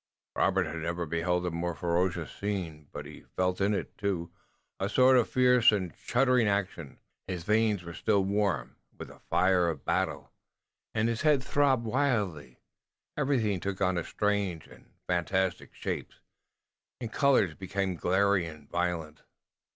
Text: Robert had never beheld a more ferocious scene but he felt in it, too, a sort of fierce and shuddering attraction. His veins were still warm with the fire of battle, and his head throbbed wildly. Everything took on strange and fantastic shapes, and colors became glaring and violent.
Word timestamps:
Robert 0.35 0.65
had 0.65 0.77
never 0.77 1.05
beheld 1.05 1.45
a 1.45 1.51
more 1.51 1.75
ferocious 1.75 2.31
scene 2.31 2.87
but 2.91 3.05
he 3.05 3.21
felt 3.35 3.61
in 3.61 3.75
it, 3.75 3.95
too, 3.99 4.31
a 4.79 4.89
sort 4.89 5.15
of 5.15 5.29
fierce 5.29 5.71
and 5.71 5.93
shuddering 5.95 6.47
attraction. 6.47 6.97
His 7.27 7.43
veins 7.43 7.83
were 7.83 7.93
still 7.93 8.23
warm 8.23 8.77
with 8.97 9.09
the 9.09 9.19
fire 9.19 9.69
of 9.69 9.85
battle, 9.85 10.31
and 10.95 11.07
his 11.07 11.21
head 11.21 11.43
throbbed 11.43 11.85
wildly. 11.85 12.57
Everything 13.15 13.59
took 13.59 13.79
on 13.79 14.03
strange 14.03 14.65
and 14.65 14.91
fantastic 15.05 15.75
shapes, 15.75 16.15
and 16.99 17.13
colors 17.13 17.53
became 17.53 17.93
glaring 17.95 18.47
and 18.47 18.69
violent. 18.71 19.21